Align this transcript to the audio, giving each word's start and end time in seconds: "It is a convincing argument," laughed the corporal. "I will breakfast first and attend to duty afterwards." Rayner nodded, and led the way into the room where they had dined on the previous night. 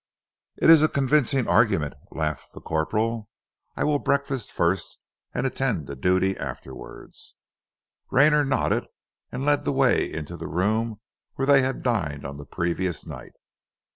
"It 0.57 0.71
is 0.71 0.81
a 0.81 0.87
convincing 0.89 1.47
argument," 1.47 1.93
laughed 2.09 2.53
the 2.53 2.59
corporal. 2.59 3.29
"I 3.77 3.83
will 3.83 3.99
breakfast 3.99 4.51
first 4.51 4.97
and 5.31 5.45
attend 5.45 5.85
to 5.85 5.95
duty 5.95 6.35
afterwards." 6.35 7.35
Rayner 8.09 8.43
nodded, 8.43 8.87
and 9.31 9.45
led 9.45 9.63
the 9.63 9.71
way 9.71 10.11
into 10.11 10.37
the 10.37 10.47
room 10.47 11.01
where 11.35 11.45
they 11.45 11.61
had 11.61 11.83
dined 11.83 12.25
on 12.25 12.37
the 12.37 12.47
previous 12.47 13.05
night. 13.05 13.33